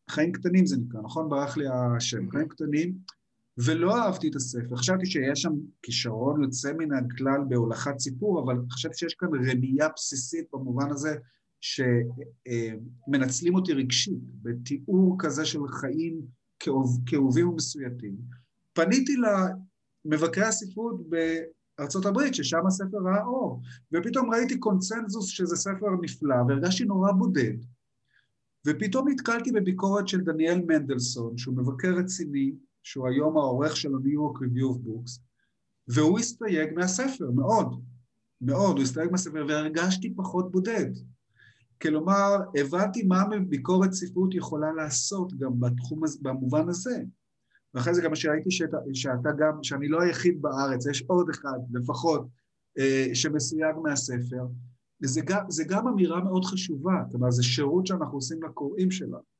[0.09, 1.29] חיים קטנים זה נקרא, נכון?
[1.29, 2.93] ברח לי השם, חיים קטנים,
[3.57, 4.75] ולא אהבתי את הספר.
[4.75, 10.45] חשבתי שיש שם כישרון יוצא מן הכלל בהולכת סיפור, אבל חשבתי שיש כאן רמייה בסיסית
[10.53, 11.15] במובן הזה
[11.61, 16.21] שמנצלים אותי רגשית, בתיאור כזה של חיים
[17.05, 18.15] כאובים ומסויטים.
[18.73, 19.15] פניתי
[20.05, 21.01] למבקרי הספרות
[21.79, 23.61] ארה"ב, ששם הספר ראה אור.
[23.93, 27.57] ופתאום ראיתי קונצנזוס שזה ספר נפלא, והרגשתי נורא בודד.
[28.67, 32.51] ופתאום נתקלתי בביקורת של דניאל מנדלסון, שהוא מבקר רציני,
[32.83, 35.21] שהוא היום העורך של ה-New York Review of
[35.87, 37.83] והוא הסתייג מהספר, מאוד,
[38.41, 40.91] מאוד, הוא הסתייג מהספר, והרגשתי פחות בודד.
[41.81, 47.03] כלומר, הבנתי מה ביקורת ספרות יכולה לעשות גם בתחום, במובן הזה.
[47.73, 52.27] ואחרי זה גם שראיתי שאתה, שאתה גם, שאני לא היחיד בארץ, יש עוד אחד לפחות
[52.79, 54.45] אה, שמסויג מהספר,
[55.03, 59.31] וזה גם, זה גם אמירה מאוד חשובה, כלומר זה שירות שאנחנו עושים לקוראים שלנו.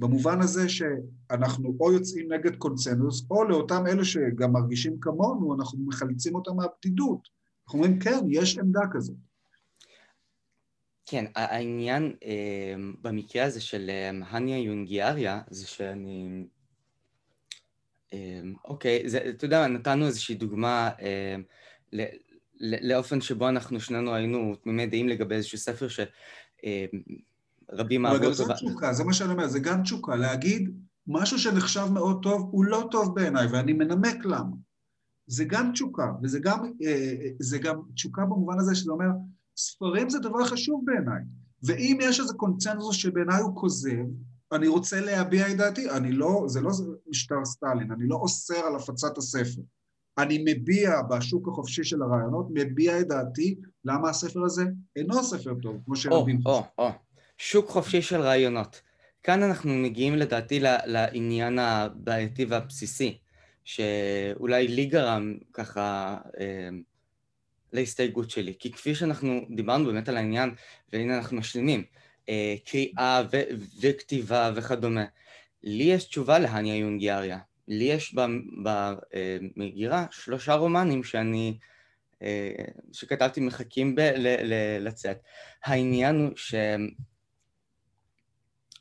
[0.00, 6.34] במובן הזה שאנחנו או יוצאים נגד קונצנזוס, או לאותם אלה שגם מרגישים כמונו, אנחנו מחלצים
[6.34, 7.28] אותם מהבדידות.
[7.66, 9.16] אנחנו אומרים, כן, יש עמדה כזאת.
[11.10, 16.44] כן, העניין אה, במקרה הזה של אה, הניה יונגיאריה, זה שאני...
[18.12, 21.36] אה, אוקיי, זה, אתה יודע, נתנו איזושהי דוגמה אה,
[22.60, 26.00] לאופן שבו אנחנו שנינו היינו תמימי דעים לגבי איזשהו ספר ש...
[26.64, 26.86] אה,
[28.06, 28.32] אהבו אותו.
[28.34, 30.70] זה תשוקה, זה מה שאני אומר, זה גם תשוקה, להגיד
[31.06, 34.56] משהו שנחשב מאוד טוב, הוא לא טוב בעיניי, ואני מנמק למה.
[35.26, 39.06] זה גם תשוקה, וזה גם, אה, זה גם תשוקה במובן הזה שזה אומר,
[39.60, 41.22] ספרים זה דבר חשוב בעיניי,
[41.62, 44.04] ואם יש איזה קונצנזוס שבעיניי הוא כוזב,
[44.52, 46.70] אני רוצה להביע את דעתי, אני לא, זה לא
[47.08, 49.60] משטר סטלין, אני לא אוסר על הפצת הספר.
[50.18, 54.64] אני מביע בשוק החופשי של הרעיונות, מביע את דעתי למה הספר הזה
[54.96, 56.68] אינו ספר טוב, כמו שרבים חושבים.
[56.78, 56.90] או, או,
[57.38, 58.80] שוק חופשי של רעיונות.
[59.22, 63.18] כאן אנחנו מגיעים לדעתי לעניין הבעייתי והבסיסי,
[63.64, 66.68] שאולי לי גרם ככה אה,
[67.72, 68.54] להסתייגות שלי.
[68.58, 70.54] כי כפי שאנחנו דיברנו באמת על העניין,
[70.92, 71.84] והנה אנחנו משלימים,
[72.28, 73.42] אה, קריאה ו-
[73.80, 75.04] וכתיבה וכדומה.
[75.62, 77.38] לי יש תשובה להניה יונגיאריה.
[77.68, 78.14] לי יש
[79.56, 81.58] במגירה שלושה רומנים שאני,
[82.22, 85.18] אה, שכתבתי מחכים ב- ל- ל- לצאת.
[85.64, 86.30] העניין הוא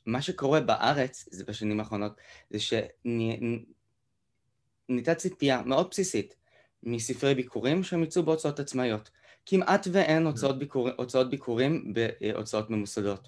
[0.06, 2.12] שמה שקורה בארץ, זה בשנים האחרונות,
[2.50, 3.66] זה שנהייתה
[5.16, 6.36] ציפייה מאוד בסיסית
[6.84, 9.10] מספרי ביקורים שהם יצאו בהוצאות עצמאיות.
[9.46, 13.28] כמעט ואין הוצאות, ביקור, הוצאות ביקורים בהוצאות ממוסדות.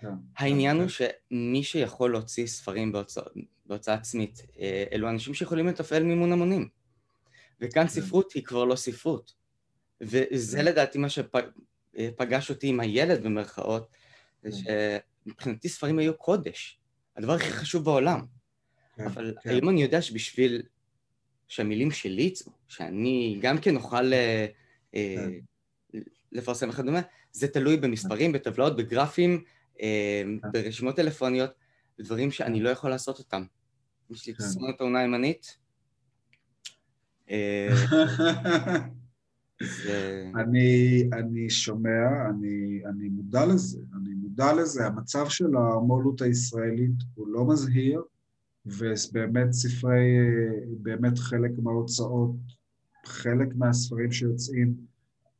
[0.00, 1.06] כן, העניין הוא כן.
[1.30, 3.32] שמי שיכול להוציא ספרים בהוצאות,
[3.66, 6.68] בהוצאה עצמית, אה, אלו אנשים שיכולים לתפעל מימון המונים.
[7.60, 7.88] וכאן כן.
[7.88, 9.32] ספרות היא כבר לא ספרות.
[10.00, 13.88] וזה לדעתי מה שפגש אותי עם הילד במרכאות,
[14.42, 14.50] זה
[15.26, 16.80] שמבחינתי ספרים היו קודש,
[17.16, 18.20] הדבר הכי חשוב בעולם.
[18.98, 20.62] אבל היום אני יודע שבשביל
[21.48, 24.46] שהמילים שלי יצאו, שאני גם כן אוכל אה,
[24.94, 25.26] אה,
[26.32, 27.00] לפרסם וכדומה,
[27.32, 29.44] זה תלוי במספרים, בטבלאות, בגרפים,
[30.52, 31.50] ברשימות טלפוניות,
[32.00, 33.44] דברים שאני לא יכול לעשות אותם.
[34.10, 35.58] יש לי תסמונת העונה הימנית.
[37.30, 37.68] אה,
[40.40, 47.28] אני, אני שומע, אני, אני מודע לזה, אני מודע לזה, המצב של המו"לות הישראלית הוא
[47.28, 48.02] לא מזהיר,
[48.66, 50.16] ובאמת ספרי,
[50.82, 52.36] באמת חלק מההוצאות,
[53.04, 54.74] חלק מהספרים שיוצאים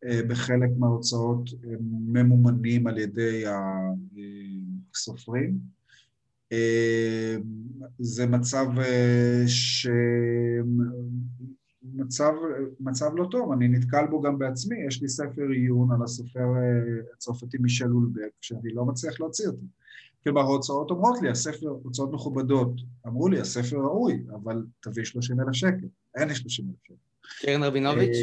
[0.04, 1.50] אה, בחלק מההוצאות
[2.06, 3.44] ממומנים על ידי
[4.94, 5.58] הסופרים.
[6.52, 7.36] אה,
[7.98, 9.86] זה מצב אה, ש...
[11.96, 12.32] מצב,
[12.80, 16.46] מצב לא טוב, אני נתקל בו גם בעצמי, יש לי ספר עיון על הסופר
[17.16, 19.66] הצרפתי מישל אולברג, שאני לא מצליח להוציא אותו.
[20.24, 22.72] כלומר, ההוצאות אומרות לי, הספר, הוצאות מכובדות,
[23.06, 26.94] אמרו לי, הספר ראוי, אבל תביא 30 אלף שקל, אין לי 30 אלף שקל.
[27.40, 28.16] קרן רבינוביץ'?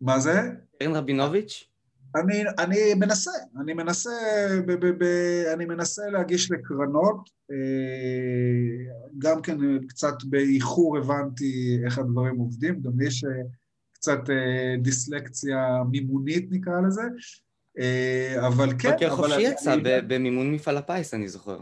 [0.00, 0.40] מה זה?
[0.78, 1.68] קרן רבינוביץ'?
[2.16, 4.10] אני, אני מנסה, אני מנסה,
[4.66, 5.04] ב, ב, ב,
[5.54, 13.24] אני מנסה להגיש לקרנות, אה, גם כן קצת באיחור הבנתי איך הדברים עובדים, גם יש
[13.92, 17.06] קצת אה, דיסלקציה מימונית נקרא לזה, אה,
[18.46, 19.76] אבל כן, מבקר חופשי יצא.
[20.06, 21.58] במימון מפעל הפיס, אני זוכר.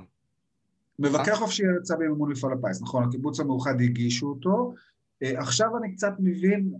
[0.99, 4.75] מבקר חופשי יצא במימון מפעל הפיס, נכון, הקיבוץ המאוחד הגישו אותו.
[5.23, 6.73] עכשיו אני קצת מבין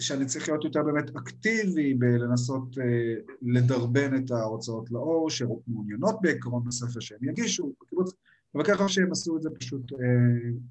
[0.00, 7.00] שאני צריך להיות יותר באמת אקטיבי בלנסות אה, לדרבן את ההוצאות לאור, שמעוניינות בעקרון בספר
[7.00, 8.12] שהם יגישו, בקיבוץ,
[8.60, 9.98] וככה שהם עשו את זה פשוט אה,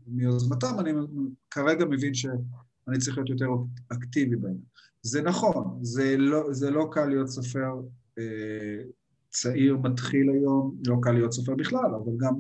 [0.08, 0.92] מיוזמתם, אני
[1.52, 3.50] כרגע מבין שאני צריך להיות יותר
[3.90, 4.58] אקטיבי בהם.
[5.01, 7.81] זה נכון, זה לא, זה לא קל להיות סופר
[8.19, 8.83] אה,
[9.29, 12.33] צעיר מתחיל היום, לא קל להיות סופר בכלל, אבל גם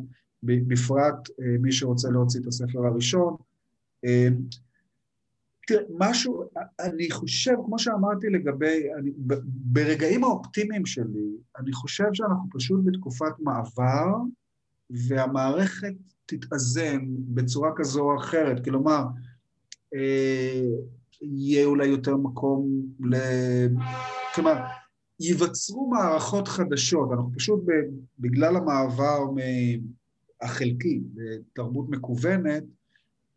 [0.43, 3.35] בפרט אה, מי שרוצה להוציא את הספר הראשון,
[4.05, 4.27] אה,
[5.67, 6.43] תראה, משהו,
[6.79, 9.11] אני חושב, כמו שאמרתי לגבי, אני,
[9.45, 14.15] ברגעים האופטימיים שלי, אני חושב שאנחנו פשוט בתקופת מעבר,
[14.89, 15.93] והמערכת
[16.25, 18.63] תתאזן בצורה כזו או אחרת.
[18.63, 19.03] כלומר,
[19.95, 20.61] אה,
[21.21, 22.67] יהיה אולי יותר מקום
[22.99, 23.15] ל...
[24.35, 24.55] כלומר,
[25.19, 27.63] ייווצרו מערכות חדשות, אנחנו פשוט
[28.19, 29.19] בגלל המעבר
[30.41, 32.63] החלקי לתרבות מקוונת,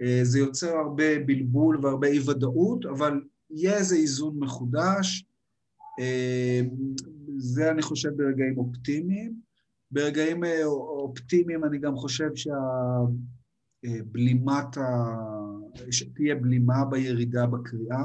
[0.03, 5.25] אה, זה יוצר הרבה בלבול והרבה אי ודאות, אבל יהיה איזה איזון מחודש,
[6.01, 6.61] אה,
[7.39, 9.35] זה אני חושב ברגעים אופטימיים.
[9.91, 12.31] ברגעים אה, אופטימיים אני גם חושב
[13.85, 15.17] שהבלימת ה...
[15.91, 18.05] שתהיה בלימה בירידה בקריאה,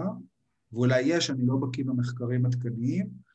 [0.73, 3.25] ואולי יש, אני לא בקיא במחקרים עדכניים.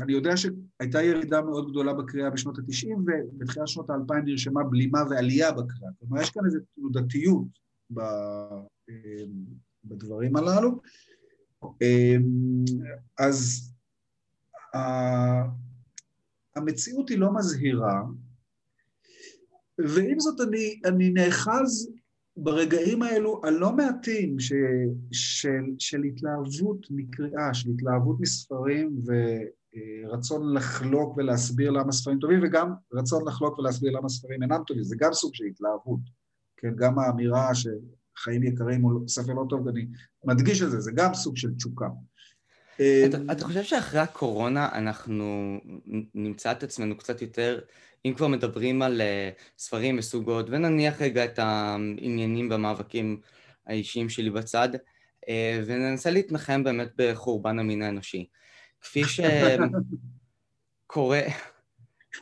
[0.00, 5.52] אני יודע שהייתה ירידה מאוד גדולה בקריאה בשנות ה-90, ובתחילת שנות ה-2000 נרשמה בלימה ועלייה
[5.52, 5.90] בקריאה.
[5.98, 7.46] כלומר, יש כאן איזו תנודתיות
[9.84, 10.80] בדברים הללו.
[13.18, 13.70] אז
[16.56, 18.02] המציאות היא לא מזהירה,
[19.78, 21.88] ועם זאת אני, אני נאחז
[22.36, 24.52] ברגעים האלו הלא מעטים ש,
[25.12, 33.28] של, של התלהבות מקריאה, של התלהבות מספרים ורצון לחלוק ולהסביר למה ספרים טובים, וגם רצון
[33.28, 36.00] לחלוק ולהסביר למה ספרים אינם טובים, זה גם סוג של התלהבות,
[36.56, 39.86] כן, גם האמירה שחיים יקרים הוא ספר לא טוב, אני
[40.24, 41.88] מדגיש את זה, זה גם סוג של תשוקה.
[42.76, 45.58] אתה, אתה חושב שאחרי הקורונה אנחנו
[46.14, 47.60] נמצא את עצמנו קצת יותר,
[48.04, 49.04] אם כבר מדברים על uh,
[49.58, 53.20] ספרים וסוגות, ונניח רגע את העניינים והמאבקים
[53.66, 54.78] האישיים שלי בצד, uh,
[55.66, 58.28] וננסה להתנחם באמת בחורבן המין האנושי.
[58.80, 61.20] כפי שקורה,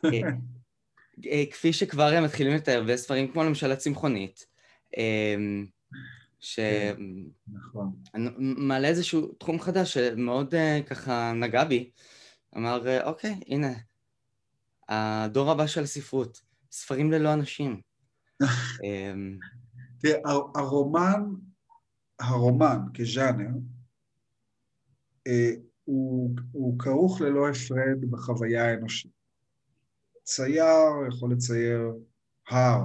[1.51, 4.47] כפי שכבר מתחילים לתאר בספרים כמו למשל הצמחונית,
[6.43, 6.93] שמעלה
[7.53, 8.85] נכון.
[8.85, 11.91] איזשהו תחום חדש שמאוד uh, ככה נגע בי.
[12.57, 13.73] אמר, uh, אוקיי, הנה,
[14.89, 16.41] הדור הבא של הספרות,
[16.73, 17.81] ספרים ללא אנשים.
[18.85, 19.39] אמ,
[19.99, 20.21] תראה,
[20.55, 21.23] הרומן,
[22.21, 23.51] הרומן כז'אנר,
[25.27, 25.51] אה,
[25.85, 29.13] הוא, הוא כרוך ללא הפרד בחוויה האנושית.
[30.23, 31.93] צייר יכול לצייר
[32.49, 32.85] הר,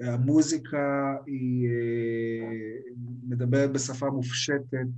[0.00, 2.92] המוזיקה היא אה,
[3.28, 4.88] מדברת בשפה מופשטת,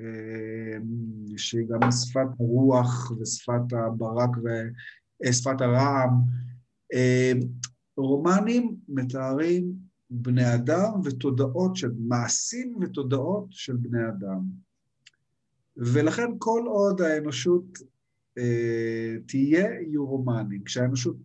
[0.00, 0.76] אה,
[1.36, 4.30] שהיא גם שפת הרוח ושפת הברק
[5.22, 6.10] ושפת הרעם.
[6.92, 7.32] אה,
[7.96, 9.72] רומנים מתארים
[10.10, 14.40] בני אדם ותודעות של מעשים ותודעות של בני אדם.
[15.76, 17.78] ולכן כל עוד האנושות
[19.26, 20.64] תהיה, יהיו רומנים.
[20.64, 21.16] כשהאנושות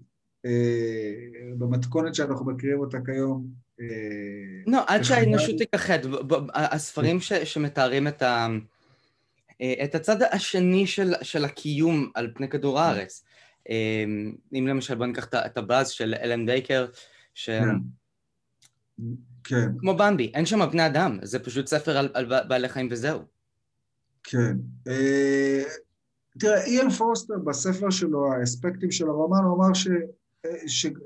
[1.58, 3.48] במתכונת שאנחנו מכירים אותה כיום.
[3.82, 3.86] אה,
[4.68, 6.00] לא, עד שהאנושות תיכחד.
[6.54, 8.48] הספרים שמתארים את, ה...
[9.62, 13.24] אה, את הצד השני של, של הקיום על פני כדור הארץ.
[14.54, 16.88] אם למשל בוא ניקח את הבאז של אלן בייקר,
[17.34, 17.50] ש...
[17.50, 17.76] כן.
[19.44, 19.70] כן.
[19.80, 23.20] כמו במבי, אין שם בני אדם, זה פשוט ספר על, על בעלי חיים וזהו.
[24.24, 24.58] כן.
[26.40, 29.88] תראה, איאן פורסטר בספר שלו, האספקטים של הרומן, הוא אמר ש...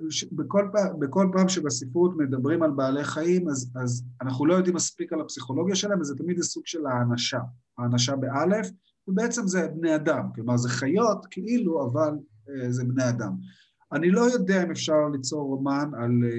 [0.09, 5.13] שבכל פעם, בכל פעם שבספרות מדברים על בעלי חיים, אז, אז אנחנו לא יודעים מספיק
[5.13, 7.39] על הפסיכולוגיה שלהם, וזה תמיד סוג של האנשה,
[7.77, 8.69] האנשה באלף,
[9.07, 12.13] ובעצם זה בני אדם, כלומר זה חיות כאילו, אבל
[12.49, 13.31] אה, זה בני אדם.
[13.91, 16.29] אני לא יודע אם אפשר ליצור רומן על אה,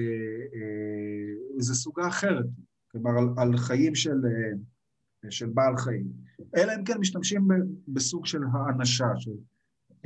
[0.55, 2.45] אה, איזו סוגה אחרת,
[2.91, 6.07] כלומר על, על חיים של, אה, של בעל חיים,
[6.55, 7.47] אלא אם כן משתמשים
[7.87, 9.31] בסוג של האנשה, של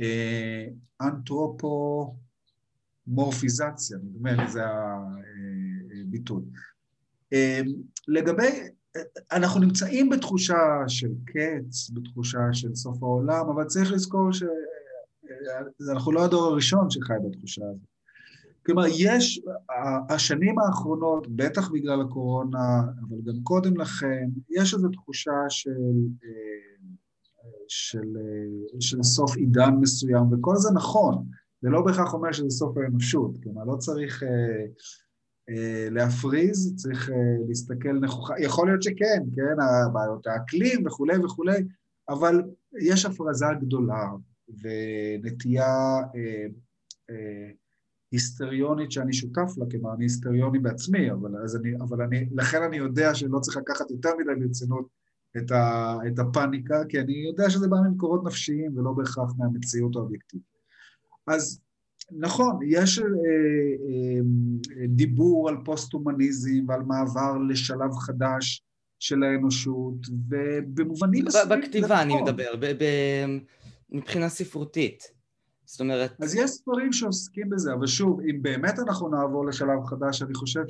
[0.00, 0.66] אה,
[1.00, 2.14] אנתרופו...
[3.08, 4.62] מורפיזציה, נדמה לי זה
[6.00, 6.42] הביטוי.
[7.32, 7.64] אמ,
[8.08, 8.50] לגבי,
[9.32, 16.44] אנחנו נמצאים בתחושה של קץ, בתחושה של סוף העולם, אבל צריך לזכור שאנחנו לא הדור
[16.44, 17.88] הראשון שחי בתחושה הזאת.
[18.66, 19.40] כלומר, יש,
[20.08, 25.70] השנים האחרונות, בטח בגלל הקורונה, אבל גם קודם לכן, יש איזו תחושה של,
[27.68, 28.16] של,
[28.80, 31.24] של סוף עידן מסוים, וכל זה נכון.
[31.62, 34.28] זה לא בהכרח אומר שזה סוף האנושות, כלומר לא צריך אה,
[35.48, 37.16] אה, להפריז, צריך אה,
[37.48, 41.58] להסתכל נכוחה, יכול להיות שכן, כן, הבעיות האקלים וכולי וכולי,
[42.08, 42.42] אבל
[42.80, 44.04] יש הפרזה גדולה
[44.48, 46.46] ונטייה אה,
[47.10, 47.50] אה,
[48.12, 53.14] היסטריונית שאני שותף לה, כלומר אני היסטריוני בעצמי, אבל, אני, אבל אני, לכן אני יודע
[53.14, 54.88] שלא צריך לקחת יותר מדי ברצינות
[55.36, 55.52] את,
[56.06, 60.57] את הפאניקה, כי אני יודע שזה בא ממקורות נפשיים ולא בהכרח מהמציאות האובייקטיבית.
[61.30, 61.60] אז
[62.12, 68.62] נכון, יש אה, אה, דיבור על פוסט-הומניזם ועל מעבר לשלב חדש
[68.98, 69.94] של האנושות,
[70.28, 71.60] ובמובנים מסוימים...
[71.60, 72.28] בכתיבה אני נכון.
[72.28, 72.54] מדבר,
[73.90, 75.02] מבחינה ספרותית.
[75.64, 76.22] זאת אומרת...
[76.22, 80.62] אז יש ספרים שעוסקים בזה, אבל שוב, אם באמת אנחנו נעבור לשלב חדש, אני חושב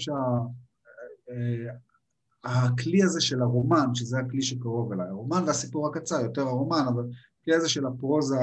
[2.44, 7.05] הכלי הזה של הרומן, שזה הכלי שקרוב אליי, הרומן והסיפור הקצר, יותר הרומן, אבל
[7.42, 8.37] הכלי הזה של הפרוזה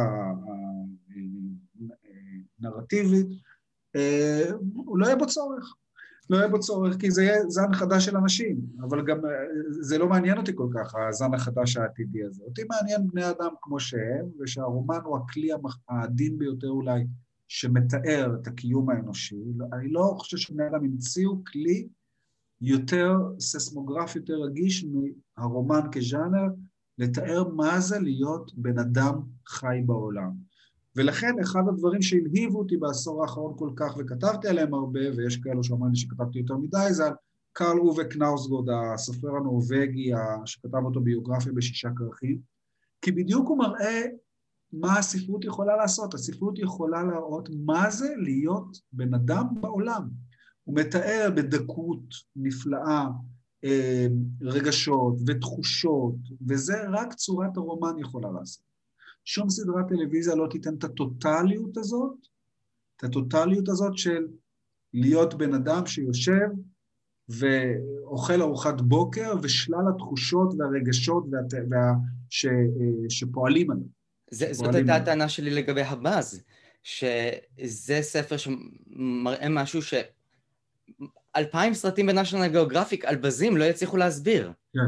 [2.60, 3.28] הנרטיבית,
[3.96, 5.76] אה, הוא לא יהיה בו צורך.
[6.30, 9.32] לא יהיה בו צורך, כי זה יהיה זן חדש של אנשים, אבל גם אה,
[9.82, 12.44] זה לא מעניין אותי כל כך, הזן החדש העתידי הזה.
[12.44, 15.50] אותי מעניין בני אדם כמו שהם, ושהרומן הוא הכלי
[15.90, 17.06] העדין ביותר אולי
[17.48, 19.36] שמתאר את הקיום האנושי.
[19.74, 21.88] אני לא חושב שבני אדם המציאו כלי
[22.62, 24.86] יותר ססמוגרף, יותר רגיש
[25.38, 26.48] מהרומן כז'אנר,
[26.98, 30.32] לתאר מה זה להיות בן אדם חי בעולם.
[30.96, 35.92] ולכן אחד הדברים שהלהיבו אותי בעשור האחרון כל כך, וכתבתי עליהם הרבה, ויש כאלו שאומרים
[35.92, 37.14] לי שכתבתי יותר מדי, זה על
[37.54, 40.12] קרל אובה קנאוסגוד, הסופר הנורבגי,
[40.46, 42.40] שכתב אותו ביוגרפיה בשישה כרכים,
[43.02, 44.02] כי בדיוק הוא מראה
[44.74, 46.14] מה הספרות יכולה לעשות.
[46.14, 50.10] הספרות יכולה להראות מה זה להיות בן אדם בעולם.
[50.64, 52.04] הוא מתאר בדקות
[52.36, 53.08] נפלאה
[53.64, 54.08] אה,
[54.42, 56.16] רגשות ותחושות,
[56.48, 58.65] וזה רק צורת הרומן יכולה לעשות.
[59.26, 62.28] שום סדרת טלוויזיה לא תיתן את הטוטליות הזאת,
[62.98, 64.28] את הטוטליות הזאת של
[64.94, 66.48] להיות בן אדם שיושב
[67.30, 71.94] ואוכל ארוחת בוקר ושלל התחושות והרגשות וה, וה,
[72.30, 72.46] ש,
[73.10, 73.84] שפועלים עליו.
[74.52, 76.44] זאת הייתה הטענה שלי לגבי הבאז,
[76.84, 79.94] שזה ספר שמראה משהו ש...
[81.36, 84.52] אלפיים סרטים בנשיונל גיאוגרפיק על בזים לא יצליחו להסביר.
[84.74, 84.80] כן,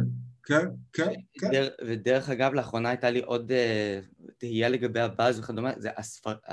[0.47, 1.49] כן, כן, כן.
[1.85, 6.51] ודרך אגב, לאחרונה הייתה לי עוד uh, תהייה לגבי הבאז וכדומה, זה, הספר, uh,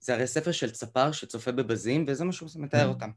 [0.00, 2.88] זה הרי ספר של צפר שצופה בבזים, וזה מה שהוא מתאר כן.
[2.88, 3.10] אותם.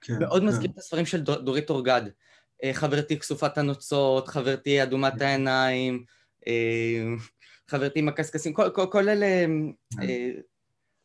[0.00, 0.48] כן, מאוד כן.
[0.48, 2.02] מזכיר את הספרים של דור, דורית אורגד.
[2.06, 5.22] Uh, חברתי כסופת הנוצות, חברתי אדומת כן.
[5.22, 6.04] העיניים,
[6.40, 6.48] uh,
[7.68, 9.44] חברתי עם הקשקשים, כל, כל, כל אלה...
[9.94, 10.06] Uh,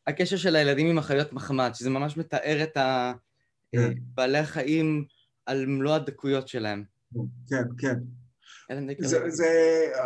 [0.08, 3.14] הקשר של הילדים עם החיות מחמד, שזה ממש מתאר את ה...
[3.98, 5.06] בעלי החיים
[5.46, 6.95] על מלוא הדקויות שלהם.
[7.50, 7.96] כן, כן.
[9.00, 9.46] זה, זה,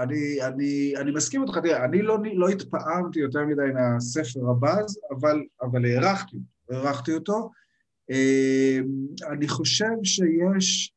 [0.04, 5.44] אני, אני, אני מסכים אותך, תראה, אני לא, לא התפעמתי יותר מדי מהספר הבאז, אבל,
[5.62, 6.38] אבל הערכתי,
[6.70, 7.52] הערכתי אותו.
[8.10, 8.86] אמ,
[9.32, 10.94] אני חושב שיש,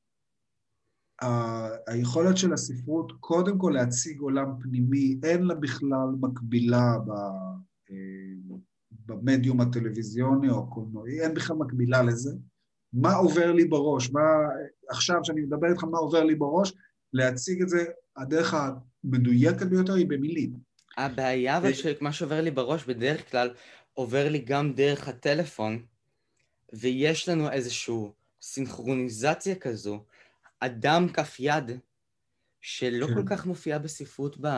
[1.86, 7.10] היכולת של הספרות קודם כל להציג עולם פנימי, אין לה בכלל מקבילה ב,
[7.90, 8.58] אמ,
[9.06, 12.30] במדיום הטלוויזיוני או הקולנועי, אין בכלל מקבילה לזה.
[12.92, 14.20] מה עובר לי בראש, מה,
[14.92, 16.72] עכשיו שאני מדבר איתך מה עובר לי בראש,
[17.12, 17.84] להציג את זה,
[18.16, 20.52] הדרך המדויקת ביותר היא במילים.
[20.96, 23.50] הבעיה אבל שמה שעובר לי בראש בדרך כלל
[23.94, 25.82] עובר לי גם דרך הטלפון,
[26.72, 27.94] ויש לנו איזושהי
[28.42, 30.04] סינכרוניזציה כזו,
[30.60, 31.70] אדם כף יד,
[32.60, 33.14] שלא כן.
[33.14, 34.48] כל כך מופיעה בספרות ב...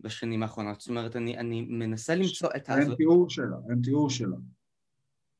[0.00, 0.80] בשנים האחרונות.
[0.80, 2.78] זאת אומרת, אני, אני מנסה למצוא את ה...
[2.78, 4.36] אין תיאור שלה, אין תיאור שלה.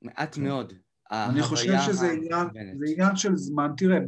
[0.02, 0.44] מעט כן.
[0.44, 0.72] מאוד.
[1.10, 2.46] אני חושב שזה עניין,
[2.78, 3.70] זה עניין של זמן.
[3.76, 3.98] תראה,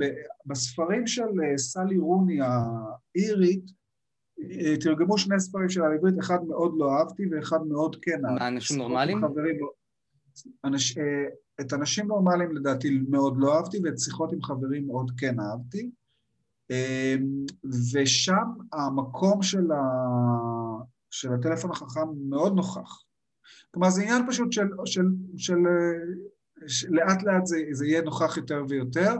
[0.47, 3.65] בספרים של אה, סלי רוני האירית,
[4.41, 8.47] אה, תרגמו שני ספרים של העברית, אחד מאוד לא אהבתי ואחד מאוד כן אהבתי.
[8.47, 9.21] אנשים נורמליים?
[10.65, 11.05] אנש, אה,
[11.61, 15.91] את אנשים נורמליים לדעתי מאוד לא אהבתי, ואת שיחות עם חברים מאוד כן אהבתי.
[17.93, 19.83] ושם המקום של, ה...
[21.11, 23.03] של הטלפון החכם מאוד נוכח.
[23.71, 25.05] כלומר, זה עניין פשוט של, של,
[25.37, 25.59] של
[26.89, 29.15] לאט לאט זה, זה יהיה נוכח יותר ויותר.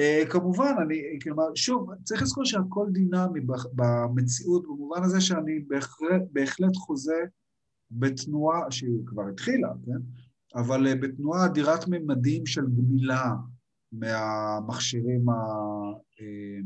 [0.00, 3.40] Uh, כמובן, אני, כלומר, שוב, צריך לזכור שהכל דינמי
[3.74, 7.20] במציאות, במובן הזה שאני בהחלט, בהחלט חוזה
[7.90, 10.00] בתנועה, שהיא כבר התחילה, כן?
[10.54, 13.32] אבל uh, בתנועה אדירת ממדים של גמילה
[13.92, 15.34] מהמכשירים, ה,
[16.14, 16.64] uh,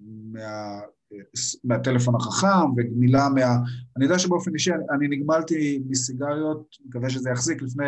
[0.00, 0.80] מה,
[1.64, 3.40] מהטלפון החכם וגמילה מה...
[3.96, 7.84] אני יודע שבאופן אישי אני, אני נגמלתי מסיגריות, מקווה שזה יחזיק, לפני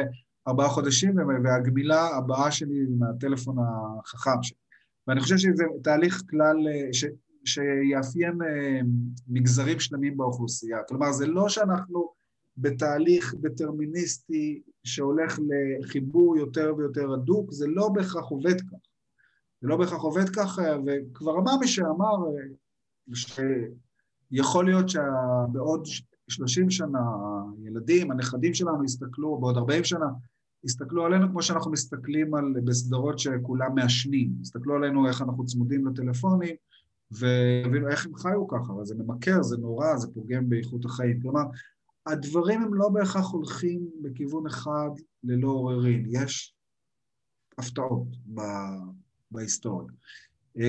[0.49, 4.59] ארבעה חודשים, והגמילה הבאה שלי מהטלפון החכם שלי.
[5.07, 6.57] ואני חושב שזה תהליך כלל,
[6.93, 7.05] ש,
[7.45, 8.81] שיאפיין אה,
[9.29, 10.79] מגזרים שלמים באוכלוסייה.
[10.89, 12.13] כלומר, זה לא שאנחנו
[12.57, 18.79] בתהליך דטרמיניסטי שהולך לחיבור יותר ויותר הדוק, זה לא בהכרח עובד כך.
[19.61, 25.87] זה לא בהכרח עובד כך, וכבר אמר מי שאמר אה, שיכול להיות שבעוד
[26.29, 27.01] 30 שנה
[27.65, 30.07] הילדים, הנכדים שלנו יסתכלו, בעוד 40 שנה
[30.65, 36.57] הסתכלו עלינו כמו שאנחנו מסתכלים על, בסדרות שכולם מעשנים, הסתכלו עלינו איך אנחנו צמודים לטלפונים
[37.11, 41.21] והבינו איך הם חיו ככה, אבל זה ממכר, זה נורא, זה פוגם באיכות החיים.
[41.23, 41.43] כלומר,
[42.07, 44.91] הדברים הם לא בהכרח הולכים בכיוון אחד
[45.25, 46.55] ללא עוררין, יש
[47.59, 48.41] הפתעות ב,
[49.31, 49.89] בהיסטוריה.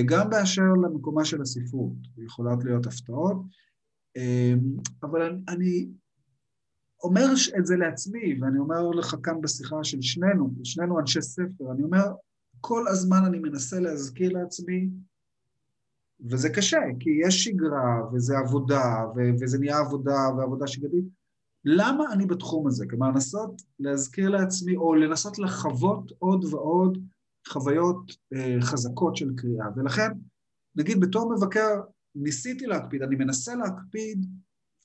[0.06, 3.36] גם באשר למקומה של הספרות, יכולות להיות הפתעות,
[5.02, 5.86] אבל אני, אני
[7.04, 7.26] אומר
[7.58, 12.04] את זה לעצמי, ואני אומר לך כאן בשיחה של שנינו, שנינו אנשי ספר, אני אומר,
[12.60, 14.88] כל הזמן אני מנסה להזכיר לעצמי,
[16.20, 18.82] וזה קשה, כי יש שגרה, וזה עבודה,
[19.16, 21.04] ו- וזה נהיה עבודה, ועבודה שגרתית.
[21.64, 22.86] למה אני בתחום הזה?
[22.90, 26.98] כלומר, לנסות להזכיר לעצמי, או לנסות לחוות עוד ועוד
[27.48, 29.66] חוויות אה, חזקות של קריאה.
[29.76, 30.10] ולכן,
[30.76, 31.80] נגיד בתור מבקר,
[32.14, 34.26] ניסיתי להקפיד, אני מנסה להקפיד,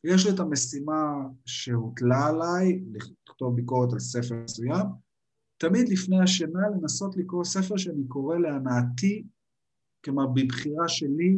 [0.03, 4.85] יש לי את המשימה שהוטלה עליי, לכתוב ביקורת על ספר מסוים,
[5.57, 9.23] תמיד לפני השינה לנסות לקרוא ספר שאני קורא להנאתי,
[10.05, 11.37] כלומר בבחירה שלי,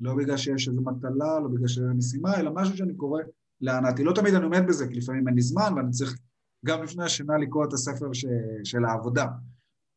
[0.00, 3.22] לא בגלל שיש איזו מטלה, לא בגלל שיש משימה, אלא משהו שאני קורא
[3.60, 4.04] להנאתי.
[4.04, 6.18] לא תמיד אני עומד בזה, כי לפעמים אין לי זמן ואני צריך
[6.66, 8.24] גם לפני השינה לקרוא את הספר ש...
[8.64, 9.26] של העבודה.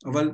[0.06, 0.32] אבל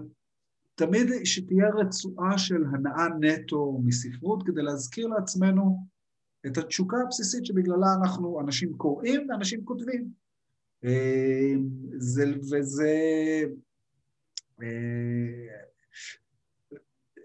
[0.75, 5.85] תמיד שתהיה רצועה של הנאה נטו מספרות כדי להזכיר לעצמנו
[6.47, 10.07] את התשוקה הבסיסית שבגללה אנחנו אנשים קוראים ואנשים כותבים.
[10.85, 11.53] אה,
[11.97, 12.93] זה, וזה...
[14.61, 14.67] אה,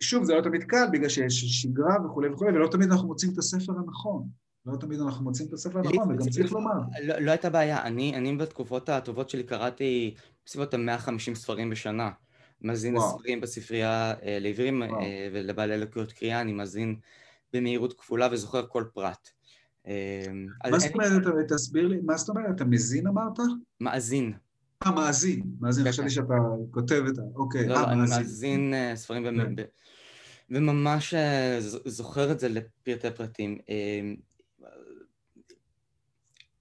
[0.01, 3.39] שוב, זה לא תמיד קל בגלל שיש שגרה וכולי וכולי, ולא תמיד אנחנו מוצאים את
[3.39, 4.29] הספר הנכון.
[4.67, 6.73] לא תמיד אנחנו מוצאים את הספר הנכון, וגם צריך לומר.
[7.03, 10.14] לא, לא הייתה בעיה, אני, אני בתקופות הטובות שלי קראתי
[10.47, 12.11] בסביבות ה-150 ספרים בשנה.
[12.62, 14.89] מזין ספרים בספרייה אה, לעברים אה,
[15.33, 16.97] ולבעלי לקויות קריאה, אני מזין
[17.57, 19.29] במהירות כפולה וזוכר כל פרט.
[19.87, 20.27] אה,
[20.71, 23.39] מה זאת אומרת, תסביר לי, מה זאת אומרת, אתה מזין אמרת?
[23.81, 24.33] מאזין.
[24.87, 26.15] אה, מאזין, מאזין, כן, חשבתי כן.
[26.15, 26.35] שאתה
[26.71, 27.23] כותב את ה...
[27.35, 28.15] אוקיי, לא, אה, מאזין.
[28.15, 29.63] אני מאזין ספרים כן.
[30.51, 31.15] וממש
[31.85, 33.59] זוכר את זה לפרטי פרטים.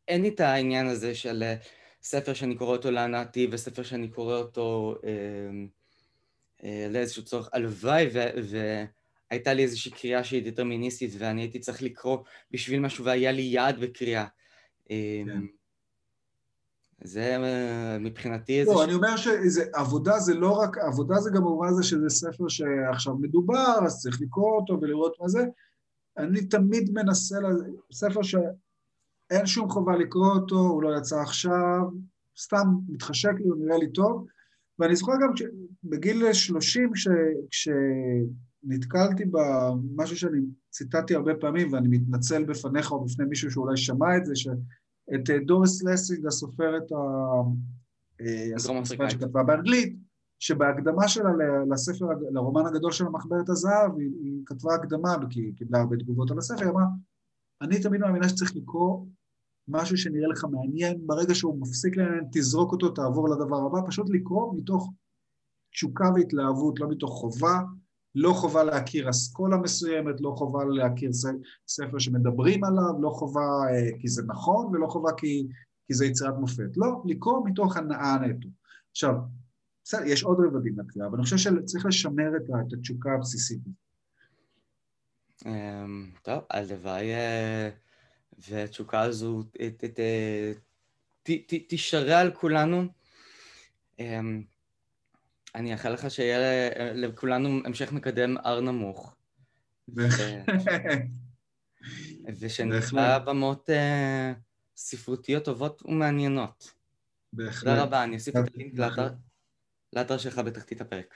[0.07, 1.43] אין לי את העניין הזה של
[2.03, 4.95] ספר שאני קורא אותו להנאתי וספר שאני קורא אותו
[6.63, 7.49] אה, לאיזשהו צורך.
[7.53, 8.09] הלוואי
[9.31, 12.17] והייתה לי איזושהי קריאה שהיא דטרמיניסטית ואני הייתי צריך לקרוא
[12.51, 14.25] בשביל משהו והיה לי יעד בקריאה.
[14.91, 15.41] אה, כן.
[17.03, 18.71] זה אה, מבחינתי איזה...
[18.71, 23.15] לא, אני אומר שעבודה זה לא רק, עבודה זה גם במובן הזה שזה ספר שעכשיו
[23.15, 25.45] מדובר, אז צריך לקרוא אותו ולראות מה זה.
[26.17, 27.35] אני תמיד מנסה,
[27.91, 31.81] ספר שאין שום חובה לקרוא אותו, הוא לא יצא עכשיו,
[32.39, 34.25] סתם מתחשק לי, הוא נראה לי טוב,
[34.79, 35.47] ואני זוכר גם
[35.83, 37.07] בגיל 30, כש,
[38.65, 40.39] כשנתקלתי במשהו שאני
[40.69, 45.39] ציטטתי הרבה פעמים, ואני מתנצל בפניך או בפני מישהו שאולי שמע את זה, שאת אה,
[45.45, 46.91] דוריס לסינג, הסופרת
[48.21, 49.95] אה, הסופרת שכתבה באנגלית,
[50.39, 51.29] שבהקדמה שלה
[51.69, 56.31] לספר, לרומן הגדול של המחברת הזהב, היא, היא כתבה הקדמה, כי היא קיבלה הרבה תגובות
[56.31, 56.85] על הספר, היא אמרה,
[57.61, 59.05] אני תמיד מאמינה שצריך לקרוא
[59.67, 64.53] משהו שנראה לך מעניין, ברגע שהוא מפסיק לעניין, תזרוק אותו, תעבור לדבר הבא, פשוט לקרוא
[64.57, 64.93] מתוך
[65.71, 67.59] תשוקה והתלהבות, לא מתוך חובה,
[68.15, 71.11] לא חובה להכיר אסכולה מסוימת, לא חובה להכיר
[71.67, 75.47] ספר שמדברים עליו, לא חובה אה, כי זה נכון ולא חובה כי,
[75.87, 76.77] כי זה יצירת מופת.
[76.77, 78.47] לא, לקרוא מתוך הנאה נטו.
[78.91, 79.13] עכשיו,
[79.83, 83.59] בסדר, יש עוד רבדים לקריאה, אבל אני חושב שצריך לשמר את התשוקה הבסיסית.
[85.45, 87.69] אמ, טוב, הלוואי אה,
[88.49, 89.43] והתשוקה הזו
[91.67, 92.87] תישרה על כולנו.
[95.55, 96.39] אני אאחל לך שיהיה
[96.93, 99.15] לכולנו המשך מקדם הר נמוך.
[102.39, 104.33] ושנקרא במות אה,
[104.77, 106.73] ספרותיות טובות ומעניינות.
[107.33, 107.59] בהחלט.
[107.59, 108.73] תודה רבה, אני אוסיף את הלינק
[109.93, 111.15] לאתר שלך בתחתית הפרק.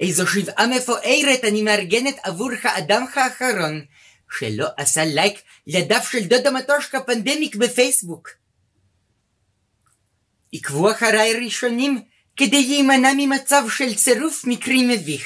[0.00, 3.84] איזו שבעה מפוארת אני מארגנת עבורך אדמך האחרון,
[4.30, 8.39] שלא עשה לייק לדף של דודה מטושקה פנדמיק בפייסבוק.
[10.52, 12.00] עקבו אחריי ראשונים
[12.36, 15.24] כדי להימנע ממצב של צירוף מקרי מביך.